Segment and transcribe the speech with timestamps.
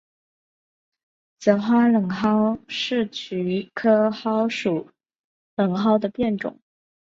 [1.37, 4.89] 紫花冷蒿是菊科蒿属
[5.57, 6.59] 冷蒿的变种。